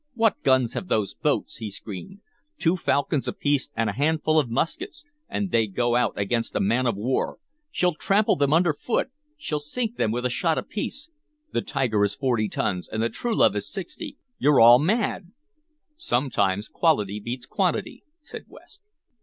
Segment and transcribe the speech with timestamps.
[0.15, 2.21] "What guns have those boats?" he screamed.
[2.57, 6.87] "Two falcons apiece and a handful of muskets, and they go out against a man
[6.87, 7.37] of war!
[7.69, 9.11] She'll trample them underfoot!
[9.37, 11.11] She'll sink them with a shot apiece!
[11.53, 14.17] The Tiger is forty tons, and the Truelove is sixty.
[14.39, 15.33] You 're all mad!"
[15.95, 18.81] "Sometimes quality beats quantity," said West.